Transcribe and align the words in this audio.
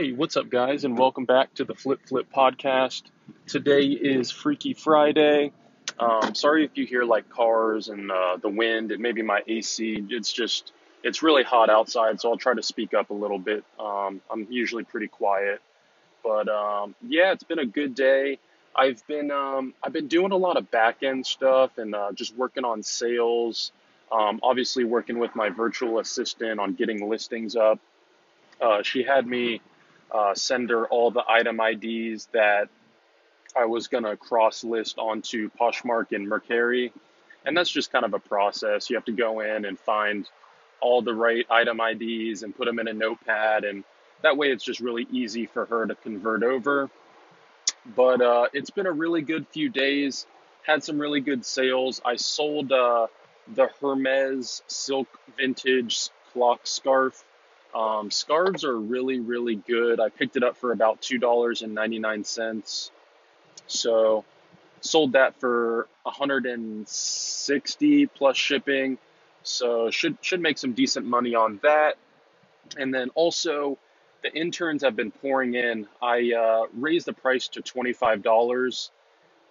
Hey, 0.00 0.12
what's 0.12 0.38
up, 0.38 0.48
guys, 0.48 0.84
and 0.84 0.96
welcome 0.96 1.26
back 1.26 1.52
to 1.56 1.64
the 1.66 1.74
Flip 1.74 2.00
Flip 2.06 2.26
podcast. 2.34 3.02
Today 3.46 3.82
is 3.82 4.30
Freaky 4.30 4.72
Friday. 4.72 5.52
Um, 5.98 6.34
sorry 6.34 6.64
if 6.64 6.70
you 6.78 6.86
hear 6.86 7.04
like 7.04 7.28
cars 7.28 7.90
and 7.90 8.10
uh, 8.10 8.38
the 8.40 8.48
wind. 8.48 8.92
It 8.92 8.98
may 8.98 9.12
be 9.12 9.20
my 9.20 9.42
AC. 9.46 10.06
It's 10.08 10.32
just 10.32 10.72
it's 11.02 11.22
really 11.22 11.42
hot 11.42 11.68
outside, 11.68 12.18
so 12.18 12.30
I'll 12.30 12.38
try 12.38 12.54
to 12.54 12.62
speak 12.62 12.94
up 12.94 13.10
a 13.10 13.12
little 13.12 13.38
bit. 13.38 13.62
Um, 13.78 14.22
I'm 14.30 14.46
usually 14.48 14.84
pretty 14.84 15.08
quiet, 15.08 15.60
but 16.24 16.48
um, 16.48 16.94
yeah, 17.06 17.32
it's 17.32 17.44
been 17.44 17.58
a 17.58 17.66
good 17.66 17.94
day. 17.94 18.38
I've 18.74 19.06
been 19.06 19.30
um, 19.30 19.74
I've 19.82 19.92
been 19.92 20.08
doing 20.08 20.32
a 20.32 20.38
lot 20.38 20.56
of 20.56 20.70
back 20.70 21.02
end 21.02 21.26
stuff 21.26 21.76
and 21.76 21.94
uh, 21.94 22.12
just 22.12 22.34
working 22.34 22.64
on 22.64 22.82
sales. 22.82 23.70
Um, 24.10 24.40
obviously, 24.42 24.84
working 24.84 25.18
with 25.18 25.36
my 25.36 25.50
virtual 25.50 25.98
assistant 25.98 26.58
on 26.58 26.72
getting 26.72 27.06
listings 27.06 27.54
up. 27.54 27.80
Uh, 28.62 28.82
she 28.82 29.02
had 29.02 29.26
me 29.26 29.60
uh, 30.12 30.34
send 30.34 30.70
her 30.70 30.86
all 30.86 31.10
the 31.10 31.24
item 31.28 31.60
IDs 31.60 32.28
that 32.32 32.68
I 33.56 33.64
was 33.64 33.88
going 33.88 34.04
to 34.04 34.16
cross 34.16 34.64
list 34.64 34.98
onto 34.98 35.50
Poshmark 35.50 36.12
and 36.12 36.26
Mercari. 36.28 36.92
And 37.44 37.56
that's 37.56 37.70
just 37.70 37.90
kind 37.90 38.04
of 38.04 38.14
a 38.14 38.18
process. 38.18 38.90
You 38.90 38.96
have 38.96 39.04
to 39.06 39.12
go 39.12 39.40
in 39.40 39.64
and 39.64 39.78
find 39.78 40.28
all 40.80 41.02
the 41.02 41.14
right 41.14 41.46
item 41.50 41.80
IDs 41.80 42.42
and 42.42 42.56
put 42.56 42.66
them 42.66 42.78
in 42.78 42.88
a 42.88 42.92
notepad. 42.92 43.64
And 43.64 43.84
that 44.22 44.36
way 44.36 44.50
it's 44.50 44.64
just 44.64 44.80
really 44.80 45.06
easy 45.10 45.46
for 45.46 45.64
her 45.66 45.86
to 45.86 45.94
convert 45.94 46.42
over. 46.42 46.90
But 47.96 48.20
uh, 48.20 48.48
it's 48.52 48.70
been 48.70 48.86
a 48.86 48.92
really 48.92 49.22
good 49.22 49.46
few 49.48 49.68
days. 49.68 50.26
Had 50.62 50.84
some 50.84 50.98
really 50.98 51.20
good 51.20 51.44
sales. 51.44 52.00
I 52.04 52.16
sold 52.16 52.72
uh, 52.72 53.06
the 53.54 53.68
Hermes 53.80 54.62
Silk 54.66 55.08
Vintage 55.38 56.10
Clock 56.32 56.60
Scarf 56.64 57.24
um, 57.74 58.10
scarves 58.10 58.64
are 58.64 58.78
really, 58.78 59.20
really 59.20 59.56
good. 59.56 59.98
I 60.00 60.08
picked 60.10 60.36
it 60.36 60.42
up 60.44 60.56
for 60.56 60.72
about 60.72 61.00
$2.99. 61.02 62.90
So 63.66 64.24
sold 64.80 65.12
that 65.12 65.38
for 65.40 65.88
160 66.04 68.06
plus 68.06 68.36
shipping. 68.36 68.98
So 69.44 69.90
should 69.90 70.18
should 70.22 70.40
make 70.40 70.58
some 70.58 70.72
decent 70.74 71.06
money 71.06 71.34
on 71.34 71.58
that. 71.62 71.96
And 72.78 72.94
then 72.94 73.10
also 73.16 73.78
the 74.22 74.32
interns 74.34 74.82
have 74.84 74.94
been 74.96 75.10
pouring 75.12 75.54
in. 75.54 75.86
I 76.02 76.32
uh, 76.32 76.66
raised 76.74 77.06
the 77.06 77.12
price 77.14 77.48
to 77.48 77.62
$25 77.62 78.22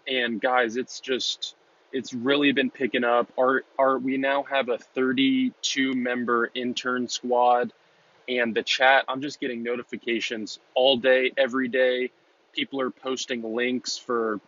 and 0.07 0.41
guys, 0.41 0.77
it's 0.77 0.99
just 0.99 1.55
it's 1.91 2.13
really 2.13 2.51
been 2.51 2.69
picking 2.71 3.03
up. 3.03 3.31
Our 3.39 3.63
our 3.77 3.97
we 3.97 4.17
now 4.17 4.43
have 4.43 4.69
a 4.69 4.77
32 4.77 5.93
member 5.93 6.49
intern 6.55 7.07
squad 7.07 7.71
and 8.29 8.55
the 8.55 8.63
chat. 8.63 9.05
I'm 9.07 9.21
just 9.21 9.39
getting 9.39 9.63
notifications 9.63 10.59
all 10.75 10.97
day 10.97 11.31
every 11.37 11.67
day. 11.67 12.11
People 12.53 12.81
are 12.81 12.91
posting 12.91 13.55
links 13.55 13.97
for 13.97 14.39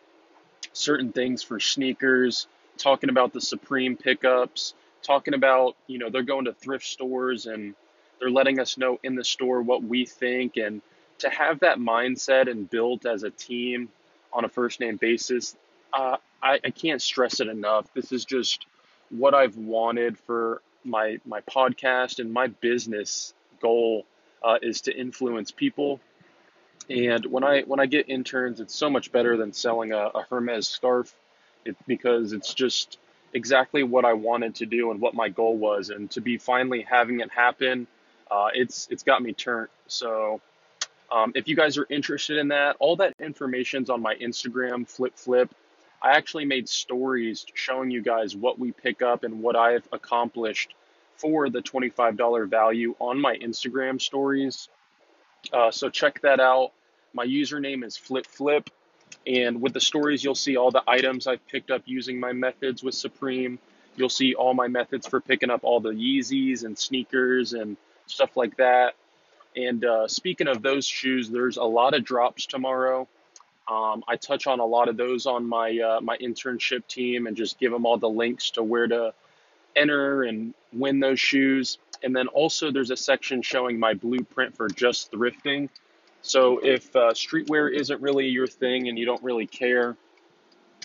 certain 0.74 1.12
things 1.12 1.44
for 1.44 1.60
sneakers 1.60 2.48
talking 2.78 3.10
about 3.10 3.34
the 3.34 3.42
supreme 3.42 3.98
pickups 3.98 4.74
talking 5.04 5.34
about 5.34 5.76
you 5.88 5.98
know 6.00 6.10
they're 6.10 6.24
going 6.24 6.46
to 6.46 6.54
thrift 6.54 6.86
stores 6.86 7.46
and 7.46 7.76
they're 8.20 8.32
letting 8.32 8.60
us 8.60 8.78
know 8.78 9.00
in 9.04 9.16
the 9.16 9.24
store 9.24 9.62
what 9.62 9.84
we 9.84 10.06
think. 10.06 10.58
And 10.58 10.82
to 11.20 11.30
have 11.30 11.60
that 11.62 11.78
mindset 11.78 12.50
and 12.50 12.70
built 12.70 13.06
as 13.06 13.24
a 13.24 13.32
team 13.32 13.90
on 14.32 14.46
a 14.46 14.50
first 14.50 14.80
name 14.80 14.98
basis 14.98 15.56
uh, 15.94 16.18
I, 16.42 16.60
I 16.64 16.70
can't 16.70 17.02
stress 17.02 17.40
it 17.42 17.48
enough. 17.48 17.94
This 17.94 18.12
is 18.12 18.26
just 18.26 18.66
what 19.10 19.34
i've 19.34 19.58
wanted 19.58 20.18
for 20.18 20.62
my 20.86 21.20
my 21.26 21.42
podcast 21.42 22.20
and 22.20 22.32
my 22.32 22.48
business 22.48 23.34
goal 23.62 24.06
uh, 24.44 24.58
is 24.62 24.82
to 24.82 24.96
influence 24.96 25.52
people. 25.52 26.00
And 26.90 27.26
when 27.26 27.44
I 27.44 27.62
when 27.62 27.80
I 27.80 27.86
get 27.86 28.10
interns, 28.10 28.60
it's 28.60 28.76
so 28.76 28.90
much 28.90 29.12
better 29.12 29.38
than 29.38 29.54
selling 29.54 29.94
a, 29.94 30.08
a 30.08 30.26
Hermes 30.30 30.68
scarf, 30.68 31.14
it, 31.64 31.76
because 31.88 32.34
it's 32.34 32.54
just 32.54 32.98
exactly 33.34 33.84
what 33.84 34.04
I 34.04 34.14
wanted 34.14 34.56
to 34.56 34.66
do 34.66 34.92
and 34.92 35.00
what 35.00 35.14
my 35.14 35.30
goal 35.30 35.56
was. 35.58 35.90
And 35.90 36.12
to 36.12 36.22
be 36.22 36.38
finally 36.38 36.82
having 36.82 37.20
it 37.22 37.32
happen, 37.32 37.88
uh, 38.30 38.50
it's 38.54 38.88
it's 38.90 39.04
got 39.04 39.22
me 39.22 39.34
turned. 39.34 39.70
So 39.88 40.42
um, 41.12 41.34
if 41.36 41.48
you 41.48 41.56
guys 41.56 41.78
are 41.78 41.86
interested 41.90 42.38
in 42.38 42.50
that, 42.50 42.78
all 42.80 42.96
that 42.98 43.14
information's 43.20 43.90
on 43.90 44.02
my 44.02 44.16
Instagram, 44.16 44.88
Flip 44.88 45.14
Flip. 45.16 45.54
I 46.02 46.12
actually 46.18 46.46
made 46.46 46.68
stories 46.68 47.46
showing 47.54 47.92
you 47.92 48.02
guys 48.02 48.36
what 48.36 48.58
we 48.58 48.72
pick 48.72 49.02
up 49.04 49.24
and 49.24 49.42
what 49.44 49.56
I've 49.56 49.88
accomplished 49.92 50.74
for 51.22 51.50
the 51.50 51.62
$25 51.62 52.50
value 52.50 52.96
on 53.00 53.22
my 53.22 53.36
Instagram 53.38 54.02
stories. 54.02 54.70
Uh, 55.54 55.70
so 55.72 55.90
check 55.90 56.22
that 56.22 56.40
out. 56.40 56.72
My 57.14 57.26
username 57.26 57.86
is 57.86 57.96
Flip 57.96 58.26
Flip. 58.26 58.70
And 59.28 59.62
with 59.62 59.74
the 59.74 59.82
stories, 59.82 60.24
you'll 60.24 60.36
see 60.36 60.58
all 60.58 60.72
the 60.72 60.84
items 60.88 61.28
I've 61.28 61.46
picked 61.48 61.70
up 61.70 61.84
using 61.86 62.20
my 62.20 62.34
methods 62.34 62.82
with 62.82 62.96
Supreme. 62.96 63.60
You'll 63.96 64.10
see 64.10 64.34
all 64.34 64.54
my 64.54 64.68
methods 64.68 65.08
for 65.08 65.22
picking 65.22 65.52
up 65.52 65.62
all 65.64 65.80
the 65.80 65.92
Yeezys 65.92 66.64
and 66.64 66.78
sneakers 66.78 67.54
and 67.54 67.78
stuff 68.08 68.36
like 68.36 68.58
that. 68.58 68.96
And 69.56 69.86
uh, 69.86 70.08
speaking 70.08 70.48
of 70.48 70.62
those 70.62 70.86
shoes, 70.86 71.30
there's 71.30 71.58
a 71.58 71.64
lot 71.64 71.94
of 71.94 72.04
drops 72.04 72.46
tomorrow. 72.46 73.08
Um, 73.70 74.04
I 74.08 74.16
touch 74.16 74.48
on 74.48 74.60
a 74.60 74.66
lot 74.66 74.90
of 74.90 74.98
those 74.98 75.26
on 75.26 75.48
my 75.48 75.78
uh, 75.78 76.02
my 76.02 76.18
internship 76.18 76.88
team 76.88 77.28
and 77.28 77.38
just 77.38 77.60
give 77.60 77.72
them 77.72 77.86
all 77.86 77.98
the 77.98 78.10
links 78.10 78.52
to 78.52 78.64
where 78.64 78.88
to 78.88 79.14
enter 79.76 80.24
and 80.24 80.54
win 80.74 81.00
those 81.00 81.20
shoes. 81.20 81.78
And 82.04 82.16
then 82.16 82.28
also 82.28 82.72
there's 82.72 82.92
a 82.92 82.98
section 82.98 83.42
showing 83.42 83.80
my 83.80 83.94
blueprint 83.94 84.56
for 84.56 84.68
just 84.68 85.12
thrifting. 85.12 85.70
So 86.22 86.60
if 86.60 86.96
uh, 86.96 87.12
streetwear 87.14 87.74
isn't 87.74 88.02
really 88.02 88.28
your 88.28 88.48
thing 88.48 88.88
and 88.88 88.98
you 88.98 89.06
don't 89.06 89.24
really 89.24 89.48
care, 89.48 89.96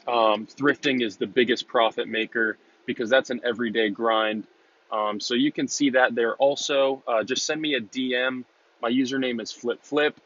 um, 0.06 0.46
thrifting 0.46 1.04
is 1.04 1.16
the 1.16 1.26
biggest 1.26 1.66
profit 1.66 2.08
maker 2.08 2.58
because 2.86 3.10
that's 3.10 3.30
an 3.30 3.40
everyday 3.44 3.90
grind. 3.90 4.46
Um, 4.90 5.20
so 5.20 5.34
you 5.34 5.50
can 5.50 5.68
see 5.68 5.90
that 5.90 6.14
there 6.14 6.34
also. 6.36 7.02
Uh, 7.06 7.24
just 7.24 7.44
send 7.44 7.60
me 7.60 7.74
a 7.74 7.80
DM. 7.80 8.44
My 8.80 8.90
username 8.90 9.40
is 9.42 9.50
Flip 9.52 9.82
Flip. 9.82 10.18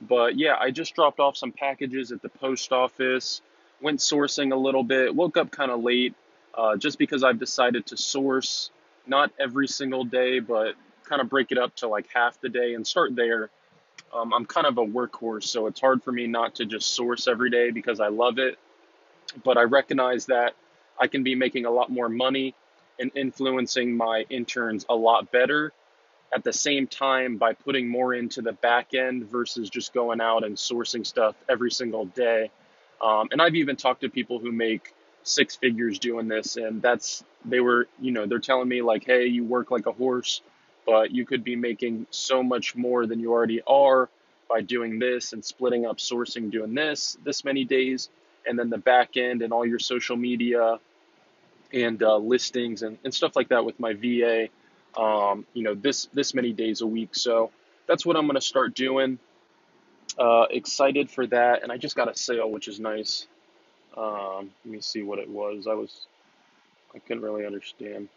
But 0.00 0.38
yeah, 0.38 0.56
I 0.58 0.70
just 0.70 0.94
dropped 0.94 1.20
off 1.20 1.36
some 1.36 1.52
packages 1.52 2.10
at 2.10 2.22
the 2.22 2.30
post 2.30 2.72
office, 2.72 3.42
went 3.82 4.00
sourcing 4.00 4.52
a 4.52 4.56
little 4.56 4.82
bit, 4.82 5.14
woke 5.14 5.36
up 5.36 5.50
kind 5.50 5.70
of 5.70 5.82
late, 5.82 6.14
uh, 6.54 6.76
just 6.76 6.98
because 6.98 7.22
I've 7.22 7.38
decided 7.38 7.86
to 7.86 7.96
source 7.96 8.70
not 9.06 9.32
every 9.38 9.66
single 9.66 10.04
day, 10.04 10.40
but 10.40 10.74
kind 11.04 11.20
of 11.20 11.28
break 11.28 11.52
it 11.52 11.58
up 11.58 11.74
to 11.76 11.88
like 11.88 12.06
half 12.14 12.40
the 12.40 12.48
day 12.48 12.74
and 12.74 12.86
start 12.86 13.14
there. 13.16 13.50
Um, 14.14 14.32
I'm 14.32 14.46
kind 14.46 14.66
of 14.66 14.78
a 14.78 14.84
workhorse, 14.84 15.44
so 15.44 15.66
it's 15.66 15.80
hard 15.80 16.02
for 16.02 16.12
me 16.12 16.26
not 16.26 16.56
to 16.56 16.66
just 16.66 16.94
source 16.94 17.28
every 17.28 17.50
day 17.50 17.70
because 17.70 18.00
I 18.00 18.08
love 18.08 18.38
it. 18.38 18.58
But 19.44 19.58
I 19.58 19.62
recognize 19.62 20.26
that 20.26 20.54
I 20.98 21.06
can 21.06 21.22
be 21.22 21.34
making 21.34 21.66
a 21.66 21.70
lot 21.70 21.90
more 21.90 22.08
money 22.08 22.54
and 22.98 23.10
influencing 23.14 23.96
my 23.96 24.26
interns 24.28 24.84
a 24.88 24.94
lot 24.94 25.30
better 25.30 25.72
at 26.32 26.44
the 26.44 26.52
same 26.52 26.86
time 26.86 27.36
by 27.36 27.52
putting 27.52 27.88
more 27.88 28.14
into 28.14 28.42
the 28.42 28.52
back 28.52 28.94
end 28.94 29.24
versus 29.30 29.68
just 29.68 29.92
going 29.92 30.20
out 30.20 30.44
and 30.44 30.56
sourcing 30.56 31.04
stuff 31.04 31.34
every 31.48 31.70
single 31.70 32.04
day. 32.06 32.50
Um, 33.02 33.28
and 33.32 33.40
I've 33.40 33.54
even 33.54 33.76
talked 33.76 34.02
to 34.02 34.08
people 34.08 34.38
who 34.38 34.52
make 34.52 34.94
six 35.22 35.56
figures 35.56 35.98
doing 35.98 36.28
this 36.28 36.56
and 36.56 36.80
that's 36.80 37.24
they 37.44 37.60
were 37.60 37.86
you 38.00 38.10
know 38.10 38.26
they're 38.26 38.38
telling 38.38 38.68
me 38.68 38.82
like 38.82 39.04
hey 39.04 39.26
you 39.26 39.44
work 39.44 39.70
like 39.70 39.86
a 39.86 39.92
horse 39.92 40.40
but 40.86 41.12
you 41.12 41.24
could 41.24 41.44
be 41.44 41.56
making 41.56 42.06
so 42.10 42.42
much 42.42 42.74
more 42.74 43.06
than 43.06 43.20
you 43.20 43.30
already 43.30 43.60
are 43.66 44.08
by 44.48 44.60
doing 44.60 44.98
this 44.98 45.32
and 45.32 45.44
splitting 45.44 45.86
up 45.86 45.98
sourcing 45.98 46.50
doing 46.50 46.74
this 46.74 47.16
this 47.24 47.44
many 47.44 47.64
days. 47.64 48.08
And 48.46 48.58
then 48.58 48.70
the 48.70 48.78
back 48.78 49.16
end 49.16 49.42
and 49.42 49.52
all 49.52 49.64
your 49.64 49.78
social 49.78 50.16
media 50.16 50.80
and 51.72 52.02
uh, 52.02 52.16
listings 52.16 52.82
and, 52.82 52.98
and 53.04 53.14
stuff 53.14 53.36
like 53.36 53.50
that 53.50 53.64
with 53.64 53.78
my 53.78 53.92
va 53.92 54.48
um, 55.00 55.46
you 55.54 55.62
know 55.62 55.74
this 55.74 56.08
this 56.12 56.34
many 56.34 56.52
days 56.52 56.80
a 56.80 56.86
week. 56.86 57.10
So 57.12 57.52
that's 57.86 58.04
what 58.04 58.16
i'm 58.16 58.26
going 58.26 58.34
to 58.34 58.40
start 58.40 58.74
doing. 58.74 59.18
Uh, 60.18 60.46
excited 60.50 61.08
for 61.08 61.24
that 61.28 61.62
and 61.62 61.70
i 61.70 61.76
just 61.76 61.94
got 61.94 62.10
a 62.10 62.16
sale 62.16 62.50
which 62.50 62.66
is 62.66 62.80
nice 62.80 63.28
um, 63.96 64.50
let 64.64 64.72
me 64.72 64.80
see 64.80 65.02
what 65.02 65.18
it 65.18 65.28
was. 65.28 65.66
I 65.66 65.74
was, 65.74 66.06
I 66.94 66.98
couldn't 66.98 67.22
really 67.22 67.46
understand. 67.46 68.08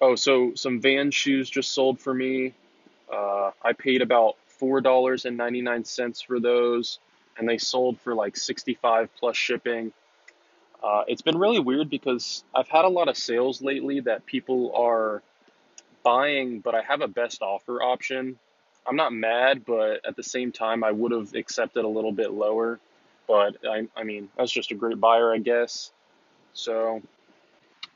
Oh, 0.00 0.14
so 0.14 0.52
some 0.54 0.80
Van 0.80 1.10
shoes 1.10 1.50
just 1.50 1.72
sold 1.72 2.00
for 2.00 2.14
me. 2.14 2.54
Uh, 3.12 3.50
I 3.62 3.72
paid 3.72 4.02
about 4.02 4.36
four 4.46 4.80
dollars 4.80 5.24
and 5.24 5.36
ninety 5.36 5.60
nine 5.60 5.84
cents 5.84 6.20
for 6.20 6.40
those, 6.40 6.98
and 7.36 7.48
they 7.48 7.58
sold 7.58 7.98
for 8.00 8.14
like 8.14 8.36
sixty 8.36 8.74
five 8.74 9.08
plus 9.18 9.36
shipping. 9.36 9.92
Uh, 10.82 11.02
it's 11.08 11.22
been 11.22 11.38
really 11.38 11.58
weird 11.58 11.90
because 11.90 12.44
I've 12.54 12.68
had 12.68 12.84
a 12.84 12.88
lot 12.88 13.08
of 13.08 13.16
sales 13.16 13.60
lately 13.60 14.00
that 14.00 14.26
people 14.26 14.72
are 14.76 15.22
buying, 16.04 16.60
but 16.60 16.74
I 16.74 16.82
have 16.82 17.00
a 17.00 17.08
best 17.08 17.42
offer 17.42 17.82
option. 17.82 18.38
I'm 18.86 18.96
not 18.96 19.12
mad, 19.12 19.64
but 19.66 20.00
at 20.06 20.16
the 20.16 20.22
same 20.22 20.52
time, 20.52 20.84
I 20.84 20.92
would 20.92 21.12
have 21.12 21.34
accepted 21.34 21.84
a 21.84 21.88
little 21.88 22.12
bit 22.12 22.30
lower. 22.30 22.78
But 23.28 23.58
I, 23.64 23.86
I 23.94 24.04
mean, 24.04 24.30
that's 24.36 24.50
just 24.50 24.72
a 24.72 24.74
great 24.74 24.98
buyer, 24.98 25.32
I 25.32 25.38
guess. 25.38 25.92
So, 26.54 27.02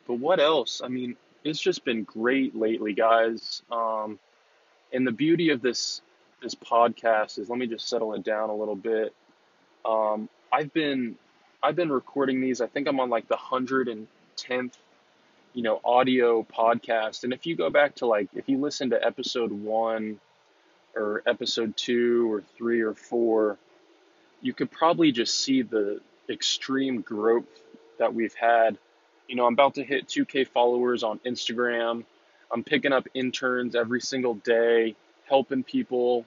but 0.07 0.15
what 0.15 0.39
else? 0.39 0.83
I 0.85 0.89
mean, 0.89 1.17
it's 1.43 1.61
just 1.61 1.85
been 1.85 2.05
great 2.05 2.55
lately, 2.55 2.93
guys. 2.93 3.63
Um, 3.73 4.19
and 4.93 5.07
the 5.07 5.13
beauty 5.13 5.51
of 5.51 5.63
this 5.63 6.03
this 6.43 6.55
podcast 6.55 7.39
is 7.39 7.49
let 7.49 7.59
me 7.59 7.67
just 7.67 7.89
settle 7.89 8.15
it 8.15 8.25
down 8.25 8.51
a 8.51 8.55
little 8.55 8.77
bit. 8.77 9.15
Um, 9.85 10.29
I've 10.53 10.73
been 10.73 11.17
I've 11.63 11.77
been 11.77 11.91
recording 11.91 12.41
these. 12.41 12.61
I 12.61 12.67
think 12.67 12.89
I'm 12.89 13.01
on 13.01 13.09
like 13.09 13.29
the 13.29 13.37
hundred 13.37 13.89
and 13.89 14.07
tenth, 14.37 14.77
you 15.55 15.63
know, 15.63 15.81
audio 15.85 16.43
podcast. 16.43 17.25
And 17.25 17.33
if 17.33 17.47
you 17.47 17.57
go 17.57 17.71
back 17.71 17.97
to 17.97 18.07
like 18.07 18.29
if 18.35 18.49
you 18.49 18.59
listen 18.59 18.91
to 18.91 19.05
episode 19.05 19.51
one 19.51 20.21
or 20.95 21.23
episode 21.27 21.77
two 21.77 22.31
or 22.31 22.43
three 22.57 22.83
or 22.83 22.95
four, 22.95 23.59
you 24.43 24.53
could 24.53 24.71
probably 24.71 25.13
just 25.13 25.41
see 25.41 25.63
the 25.63 26.01
extreme 26.29 27.01
growth 27.01 27.47
that 27.99 28.13
we've 28.13 28.35
had. 28.35 28.77
You 29.29 29.37
know, 29.37 29.47
I'm 29.47 29.55
about 29.55 29.77
to 29.77 29.85
hit 29.85 30.09
2K 30.09 30.49
followers 30.49 31.03
on 31.05 31.21
Instagram. 31.21 32.05
I'm 32.51 32.65
picking 32.65 32.93
up 32.93 33.07
interns 33.15 33.75
every 33.75 34.01
single 34.01 34.35
day, 34.35 34.95
helping 35.29 35.63
people, 35.63 36.27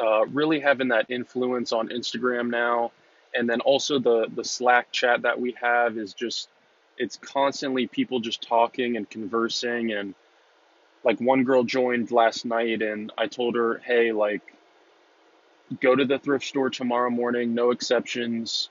uh, 0.00 0.26
really 0.26 0.60
having 0.60 0.88
that 0.88 1.06
influence 1.10 1.72
on 1.72 1.88
Instagram 1.88 2.50
now. 2.50 2.92
And 3.34 3.48
then 3.48 3.62
also 3.62 3.98
the 3.98 4.26
the 4.32 4.44
Slack 4.44 4.92
chat 4.92 5.22
that 5.22 5.40
we 5.40 5.56
have 5.60 5.96
is 5.96 6.12
just 6.12 6.48
it's 6.98 7.16
constantly 7.16 7.86
people 7.86 8.20
just 8.20 8.42
talking 8.42 8.96
and 8.98 9.08
conversing 9.08 9.92
and 9.92 10.14
like 11.02 11.18
one 11.18 11.42
girl 11.42 11.64
joined 11.64 12.10
last 12.12 12.44
night 12.44 12.82
and 12.82 13.10
I 13.16 13.26
told 13.26 13.56
her, 13.56 13.78
"Hey, 13.78 14.12
like 14.12 14.51
go 15.80 15.94
to 15.94 16.04
the 16.04 16.18
thrift 16.18 16.44
store 16.44 16.70
tomorrow 16.70 17.10
morning, 17.10 17.54
no 17.54 17.70
exceptions. 17.70 18.70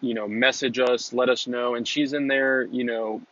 You 0.00 0.14
know, 0.14 0.28
message 0.28 0.78
us, 0.78 1.12
let 1.12 1.28
us 1.28 1.46
know." 1.46 1.74
And 1.74 1.86
she's 1.86 2.12
in 2.12 2.26
there, 2.26 2.64
you 2.64 2.84
know, 2.84 3.22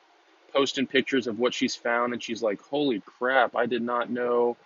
posting 0.53 0.87
pictures 0.87 1.27
of 1.27 1.39
what 1.39 1.55
she's 1.55 1.75
found 1.77 2.13
and 2.13 2.23
she's 2.23 2.43
like, 2.43 2.61
"Holy 2.63 3.01
crap, 3.01 3.57
I 3.57 3.67
did 3.67 3.83
not 3.83 4.11
know." 4.11 4.57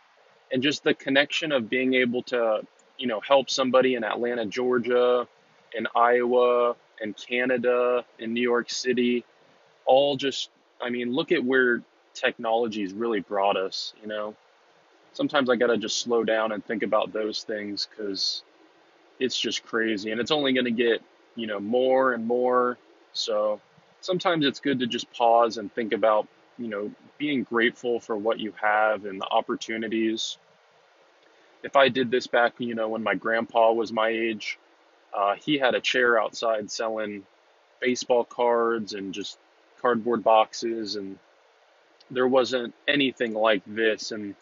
And 0.53 0.62
just 0.62 0.85
the 0.85 0.95
connection 0.95 1.53
of 1.53 1.71
being 1.71 1.95
able 1.95 2.23
to, 2.25 2.67
you 2.99 3.06
know, 3.06 3.21
help 3.21 3.51
somebody 3.51 3.95
in 3.95 4.05
Atlanta, 4.05 4.47
Georgia, 4.47 5.27
in 5.75 5.87
Iowa, 5.97 6.77
and 7.00 7.17
Canada, 7.17 8.05
in 8.19 8.35
New 8.35 8.43
York 8.43 8.71
City, 8.71 9.25
all 9.87 10.17
just 10.17 10.50
I 10.81 10.91
mean, 10.91 11.12
look 11.12 11.33
at 11.33 11.43
where 11.43 11.83
technology's 12.15 12.93
really 12.93 13.21
brought 13.21 13.57
us, 13.57 13.95
you 14.03 14.09
know. 14.09 14.35
Sometimes 15.14 15.49
I 15.50 15.56
got 15.56 15.69
to 15.69 15.78
just 15.78 15.99
slow 15.99 16.25
down 16.25 16.52
and 16.52 16.64
think 16.64 16.82
about 16.84 17.12
those 17.12 17.44
things 17.44 17.88
cuz 17.96 18.44
it's 19.20 19.38
just 19.38 19.64
crazy 19.64 20.11
and 20.11 20.20
it's 20.20 20.32
only 20.32 20.52
going 20.52 20.66
to 20.66 20.70
get, 20.72 21.02
you 21.37 21.46
know, 21.46 21.61
more 21.61 22.12
and 22.12 22.26
more. 22.26 22.78
So, 23.12 23.61
sometimes 24.00 24.44
it's 24.44 24.61
good 24.61 24.81
to 24.81 24.87
just 24.87 25.11
pause 25.12 25.56
and 25.56 25.72
think 25.72 25.93
about, 25.93 26.28
you 26.58 26.69
know, 26.69 26.90
being 27.19 27.44
grateful 27.44 28.00
for 28.00 28.16
what 28.16 28.38
you 28.40 28.52
have 28.61 29.06
and 29.06 29.20
the 29.20 29.28
opportunities. 29.31 30.37
If 31.62 31.76
I 31.76 31.88
did 31.88 32.11
this 32.11 32.26
back, 32.26 32.55
you 32.58 32.75
know, 32.75 32.88
when 32.88 33.02
my 33.02 33.14
grandpa 33.14 33.72
was 33.72 33.93
my 33.93 34.08
age, 34.08 34.58
uh, 35.14 35.37
he 35.37 35.58
had 35.58 35.75
a 35.75 35.81
chair 35.81 36.20
outside 36.20 36.70
selling 36.70 37.25
baseball 37.81 38.25
cards 38.25 38.94
and 38.94 39.14
just 39.14 39.38
cardboard 39.81 40.25
boxes, 40.25 40.96
and 40.96 41.19
there 42.11 42.28
wasn't 42.28 42.75
anything 42.88 43.34
like 43.34 43.62
this. 43.66 44.12
And 44.12 44.34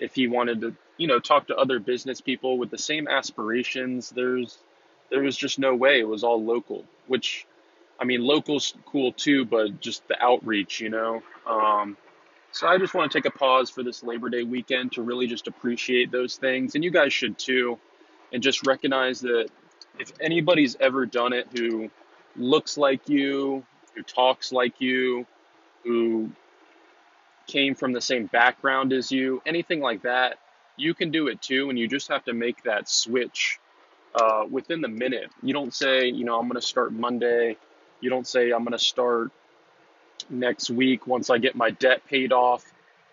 if 0.00 0.14
he 0.14 0.26
wanted 0.26 0.60
to, 0.62 0.74
you 0.96 1.06
know, 1.06 1.18
talk 1.18 1.46
to 1.48 1.56
other 1.56 1.78
business 1.78 2.20
people 2.20 2.58
with 2.58 2.70
the 2.70 2.78
same 2.78 3.06
aspirations, 3.06 4.10
there's 4.10 4.58
there 5.10 5.22
was 5.22 5.36
just 5.36 5.58
no 5.58 5.74
way. 5.74 6.00
It 6.00 6.08
was 6.08 6.24
all 6.24 6.42
local, 6.42 6.84
which 7.06 7.46
I 7.98 8.04
mean, 8.04 8.22
local's 8.22 8.74
cool 8.86 9.12
too, 9.12 9.44
but 9.44 9.80
just 9.80 10.06
the 10.08 10.20
outreach, 10.22 10.80
you 10.80 10.88
know. 10.88 11.22
Um, 11.46 11.96
so 12.52 12.66
I 12.66 12.78
just 12.78 12.94
want 12.94 13.12
to 13.12 13.18
take 13.18 13.26
a 13.26 13.38
pause 13.38 13.70
for 13.70 13.82
this 13.82 14.02
Labor 14.02 14.28
Day 14.28 14.42
weekend 14.42 14.92
to 14.92 15.02
really 15.02 15.26
just 15.26 15.46
appreciate 15.46 16.10
those 16.10 16.36
things, 16.36 16.74
and 16.74 16.82
you 16.82 16.90
guys 16.90 17.12
should 17.12 17.38
too, 17.38 17.78
and 18.32 18.42
just 18.42 18.66
recognize 18.66 19.20
that 19.20 19.48
if 19.98 20.12
anybody's 20.20 20.76
ever 20.80 21.04
done 21.06 21.32
it 21.32 21.46
who 21.54 21.90
looks 22.36 22.78
like 22.78 23.08
you, 23.08 23.64
who 23.94 24.02
talks 24.02 24.52
like 24.52 24.80
you, 24.80 25.26
who 25.84 26.30
came 27.50 27.74
from 27.74 27.92
the 27.92 28.00
same 28.00 28.26
background 28.26 28.92
as 28.92 29.10
you, 29.10 29.42
anything 29.46 29.80
like 29.80 30.02
that, 30.02 30.38
you 30.76 30.94
can 30.94 31.10
do 31.10 31.28
it 31.28 31.42
too, 31.42 31.70
and 31.70 31.78
you 31.78 31.88
just 31.88 32.08
have 32.08 32.24
to 32.24 32.32
make 32.32 32.62
that 32.64 32.88
switch 32.88 33.58
uh, 34.14 34.44
within 34.50 34.80
the 34.80 34.88
minute. 34.88 35.30
You 35.42 35.52
don't 35.52 35.74
say, 35.74 36.06
you 36.08 36.24
know, 36.24 36.38
I'm 36.38 36.48
going 36.48 36.60
to 36.60 36.66
start 36.66 36.92
Monday 36.92 37.56
you 38.00 38.10
don't 38.10 38.26
say, 38.26 38.50
I'm 38.50 38.64
going 38.64 38.72
to 38.72 38.78
start 38.78 39.30
next 40.28 40.70
week 40.70 41.06
once 41.06 41.30
I 41.30 41.38
get 41.38 41.54
my 41.54 41.70
debt 41.70 42.06
paid 42.06 42.32
off. 42.32 42.64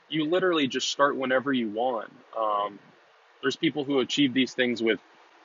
You 0.10 0.26
literally 0.26 0.68
just 0.68 0.90
start 0.90 1.18
whenever 1.18 1.52
you 1.52 1.70
want. 1.70 2.12
Um, 2.38 2.80
there's 3.42 3.56
people 3.56 3.84
who 3.84 4.00
achieve 4.00 4.34
these 4.34 4.54
things 4.54 4.82
with 4.82 5.00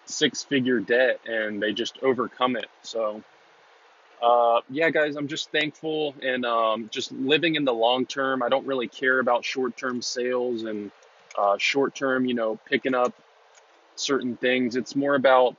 six 0.04 0.42
figure 0.42 0.80
debt 0.80 1.20
and 1.26 1.60
they 1.62 1.72
just 1.72 1.98
overcome 2.02 2.56
it. 2.56 2.68
So, 2.82 3.22
uh, 4.22 4.60
yeah, 4.70 4.90
guys, 4.90 5.16
I'm 5.16 5.26
just 5.26 5.50
thankful 5.50 6.14
and 6.22 6.46
um, 6.46 6.88
just 6.92 7.10
living 7.12 7.56
in 7.56 7.64
the 7.64 7.74
long 7.74 8.06
term. 8.06 8.42
I 8.42 8.48
don't 8.48 8.66
really 8.66 8.88
care 8.88 9.18
about 9.18 9.44
short 9.44 9.76
term 9.76 10.00
sales 10.00 10.62
and 10.62 10.90
uh, 11.36 11.56
short 11.58 11.94
term, 11.94 12.24
you 12.24 12.34
know, 12.34 12.58
picking 12.66 12.94
up 12.94 13.12
certain 13.96 14.36
things. 14.36 14.76
It's 14.76 14.94
more 14.94 15.16
about 15.16 15.56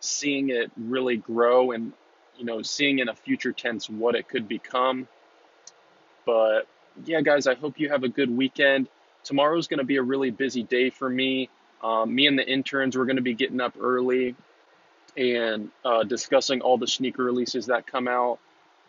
seeing 0.00 0.50
it 0.50 0.70
really 0.76 1.18
grow 1.18 1.70
and 1.70 1.92
you 2.40 2.46
know, 2.46 2.62
seeing 2.62 3.00
in 3.00 3.10
a 3.10 3.14
future 3.14 3.52
tense 3.52 3.88
what 3.88 4.14
it 4.14 4.26
could 4.26 4.48
become. 4.48 5.06
But 6.24 6.62
yeah, 7.04 7.20
guys, 7.20 7.46
I 7.46 7.54
hope 7.54 7.78
you 7.78 7.90
have 7.90 8.02
a 8.02 8.08
good 8.08 8.34
weekend. 8.34 8.88
Tomorrow's 9.24 9.68
going 9.68 9.78
to 9.78 9.84
be 9.84 9.96
a 9.96 10.02
really 10.02 10.30
busy 10.30 10.62
day 10.62 10.88
for 10.88 11.08
me. 11.08 11.50
Um, 11.82 12.14
me 12.14 12.26
and 12.26 12.38
the 12.38 12.50
interns, 12.50 12.96
we're 12.96 13.04
going 13.04 13.16
to 13.16 13.22
be 13.22 13.34
getting 13.34 13.60
up 13.60 13.74
early 13.78 14.34
and 15.16 15.70
uh, 15.84 16.02
discussing 16.04 16.60
all 16.60 16.78
the 16.78 16.86
sneaker 16.86 17.24
releases 17.24 17.66
that 17.66 17.86
come 17.86 18.08
out. 18.08 18.38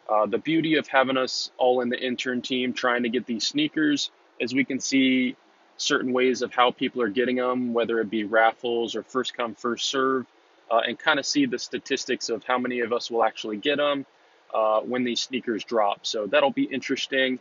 Uh, 0.09 0.25
the 0.25 0.37
beauty 0.37 0.75
of 0.75 0.87
having 0.87 1.17
us 1.17 1.51
all 1.57 1.81
in 1.81 1.89
the 1.89 1.99
intern 1.99 2.41
team 2.41 2.73
trying 2.73 3.03
to 3.03 3.09
get 3.09 3.25
these 3.25 3.47
sneakers 3.47 4.11
is 4.39 4.53
we 4.53 4.65
can 4.65 4.79
see 4.79 5.35
certain 5.77 6.13
ways 6.13 6.41
of 6.41 6.53
how 6.53 6.71
people 6.71 7.01
are 7.01 7.09
getting 7.09 7.37
them, 7.37 7.73
whether 7.73 7.99
it 7.99 8.09
be 8.09 8.23
raffles 8.23 8.95
or 8.95 9.03
first 9.03 9.33
come, 9.35 9.55
first 9.55 9.89
serve 9.89 10.25
uh, 10.71 10.81
and 10.87 10.97
kind 10.97 11.19
of 11.19 11.25
see 11.25 11.45
the 11.45 11.59
statistics 11.59 12.29
of 12.29 12.43
how 12.43 12.57
many 12.57 12.79
of 12.79 12.93
us 12.93 13.11
will 13.11 13.23
actually 13.23 13.57
get 13.57 13.77
them 13.77 14.05
uh, 14.53 14.79
when 14.81 15.03
these 15.03 15.19
sneakers 15.19 15.63
drop. 15.63 16.05
So 16.05 16.27
that'll 16.27 16.51
be 16.51 16.63
interesting. 16.63 17.39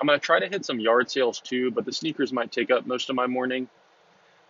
I'm 0.00 0.06
going 0.06 0.18
to 0.18 0.24
try 0.24 0.40
to 0.40 0.48
hit 0.48 0.64
some 0.64 0.80
yard 0.80 1.10
sales 1.10 1.40
too, 1.40 1.70
but 1.70 1.84
the 1.84 1.92
sneakers 1.92 2.32
might 2.32 2.50
take 2.50 2.70
up 2.70 2.86
most 2.86 3.10
of 3.10 3.16
my 3.16 3.26
morning. 3.26 3.68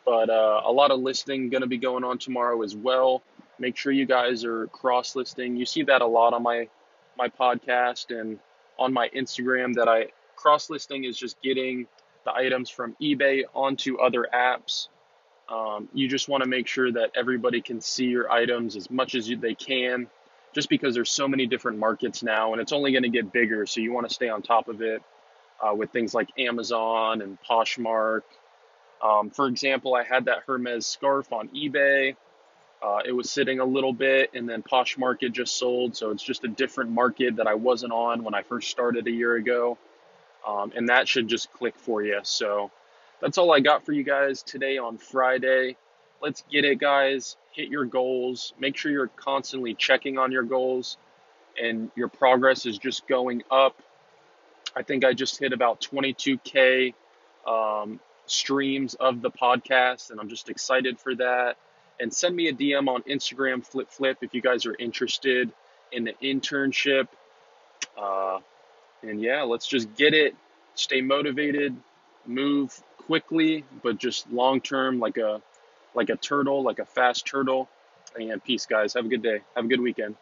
But 0.05 0.31
uh, 0.31 0.63
a 0.65 0.73
lot 0.73 0.93
of 0.93 1.01
listing 1.01 1.51
going 1.51 1.63
to 1.63 1.67
be 1.67 1.79
going 1.79 2.05
on 2.05 2.19
tomorrow 2.19 2.63
as 2.63 2.75
well. 2.75 3.23
Make 3.61 3.77
sure 3.77 3.93
you 3.93 4.07
guys 4.07 4.45
are 4.45 4.67
cross 4.69 5.15
listing. 5.15 5.57
You 5.57 5.67
see 5.67 5.85
that 5.85 6.03
a 6.03 6.07
lot 6.07 6.35
on 6.35 6.43
my 6.43 6.69
my 7.17 7.29
podcast 7.29 8.19
and 8.19 8.39
on 8.79 8.93
my 8.93 9.09
Instagram 9.11 9.75
that 9.75 9.89
I 9.89 10.07
cross 10.37 10.71
listing 10.71 11.05
is 11.05 11.17
just 11.17 11.41
getting 11.43 11.87
the 12.25 12.35
items 12.35 12.71
from 12.71 12.97
eBay 13.01 13.43
onto 13.55 13.99
other 13.99 14.27
apps 14.35 14.89
um, 15.51 15.89
you 15.93 16.09
just 16.09 16.29
want 16.29 16.45
to 16.45 16.49
make 16.49 16.69
sure 16.69 16.93
that 16.93 17.11
everybody 17.17 17.61
can 17.61 17.81
see 17.81 18.07
your 18.07 18.31
items 18.31 18.77
as 18.77 18.89
much 18.89 19.17
as 19.17 19.29
you, 19.29 19.37
they 19.37 19.55
can, 19.55 20.07
just 20.55 20.69
because 20.69 20.95
there's 20.95 21.11
so 21.11 21.27
many 21.27 21.47
different 21.47 21.79
markets 21.79 22.23
now 22.23 22.53
and 22.53 22.63
it's 22.63 22.73
only 22.73 22.93
going 22.93 23.03
to 23.03 23.09
get 23.09 23.33
bigger. 23.33 23.67
So 23.67 23.81
you 23.81 23.93
want 23.93 24.09
to 24.09 24.15
stay 24.15 24.29
on 24.29 24.43
top 24.43 24.69
of 24.69 24.81
it 24.81 25.03
uh, 25.61 25.75
with 25.75 25.91
things 25.91 26.15
like 26.15 26.29
Amazon 26.39 27.21
and 27.21 27.37
Poshmark. 27.43 28.23
Um, 29.03 29.31
for 29.31 29.49
example, 29.49 29.95
I 29.95 30.05
had 30.05 30.27
that 30.27 30.45
Hermes 30.47 30.87
scarf 30.87 31.33
on 31.33 31.49
eBay. 31.49 32.15
Uh, 32.83 33.01
it 33.05 33.13
was 33.13 33.31
sitting 33.31 33.61
a 33.61 33.65
little 33.65 33.93
bit, 33.93 34.31
and 34.35 34.49
then 34.49 34.63
Poshmark 34.63 35.19
it 35.21 35.33
just 35.33 35.59
sold. 35.59 35.97
So 35.97 36.11
it's 36.11 36.23
just 36.23 36.45
a 36.45 36.49
different 36.49 36.91
market 36.91 37.37
that 37.37 37.47
I 37.47 37.55
wasn't 37.55 37.93
on 37.93 38.25
when 38.25 38.35
I 38.35 38.43
first 38.43 38.71
started 38.71 39.07
a 39.07 39.11
year 39.11 39.35
ago. 39.37 39.77
Um, 40.47 40.73
and 40.75 40.89
that 40.89 41.07
should 41.07 41.29
just 41.29 41.53
click 41.53 41.75
for 41.77 42.03
you. 42.03 42.21
So 42.23 42.71
that's 43.21 43.37
all 43.37 43.53
I 43.53 43.61
got 43.61 43.85
for 43.85 43.93
you 43.93 44.03
guys 44.03 44.43
today 44.43 44.79
on 44.79 44.97
Friday. 44.97 45.77
Let's 46.23 46.43
get 46.51 46.65
it, 46.65 46.79
guys. 46.79 47.37
Hit 47.53 47.69
your 47.69 47.85
goals. 47.85 48.55
Make 48.59 48.77
sure 48.77 48.91
you're 48.91 49.09
constantly 49.09 49.75
checking 49.75 50.17
on 50.17 50.33
your 50.33 50.43
goals 50.43 50.97
and 51.61 51.91
your 51.97 52.09
progress 52.09 52.67
is 52.67 52.79
just 52.79 53.07
going 53.07 53.43
up. 53.51 53.83
I 54.75 54.83
think 54.83 55.05
I 55.05 55.13
just 55.13 55.39
hit 55.39 55.53
about 55.53 55.81
22K 55.81 56.95
um, 57.47 58.01
streams 58.27 58.95
of 58.95 59.21
the 59.21 59.31
podcast, 59.31 60.11
and 60.11 60.21
I'm 60.21 60.29
just 60.29 60.49
excited 60.49 60.99
for 61.01 61.15
that. 61.17 61.57
And 62.01 62.13
send 62.13 62.35
me 62.35 62.49
a 62.49 62.53
DM 62.53 62.89
on 62.89 63.03
Instagram, 63.03 63.65
Flip 63.65 63.91
Flip, 63.91 64.19
if 64.23 64.35
you 64.35 64.41
guys 64.41 64.65
are 64.67 64.75
interested 64.79 65.53
in 65.93 66.05
the 66.05 66.15
internship. 66.23 67.09
Uh, 67.97 68.39
and 69.03 69.21
yeah, 69.21 69.43
let's 69.43 69.67
just 69.67 69.95
get 69.97 70.15
it. 70.15 70.35
Stay 70.75 71.03
motivated, 71.03 71.77
move 72.27 72.83
quickly, 72.97 73.65
but 73.83 73.99
just 73.99 74.31
long 74.31 74.61
term, 74.61 74.99
like 74.99 75.19
a 75.19 75.43
like 75.95 76.09
a 76.09 76.17
turtle, 76.17 76.63
like 76.63 76.79
a 76.79 76.87
fast 76.87 77.27
turtle. 77.27 77.69
And 78.19 78.43
peace, 78.43 78.67
guys. 78.67 78.95
Have 78.95 79.05
a 79.05 79.09
good 79.09 79.23
day. 79.23 79.41
Have 79.55 79.67
a 79.67 79.69
good 79.69 79.81
weekend. 79.81 80.17